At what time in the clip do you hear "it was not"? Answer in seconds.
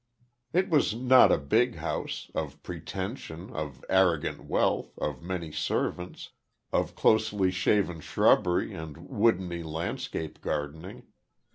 0.51-1.31